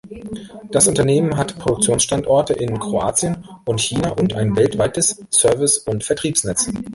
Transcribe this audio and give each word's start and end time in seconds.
Das 0.71 0.87
Unternehmen 0.87 1.37
hat 1.37 1.59
Produktionsstandorte 1.59 2.53
in 2.53 2.79
Kroatien 2.79 3.47
und 3.65 3.79
China 3.79 4.09
und 4.09 4.33
ein 4.33 4.55
weltweites 4.55 5.23
Service- 5.29 5.77
und 5.77 6.03
Vertriebsnetz. 6.03 6.71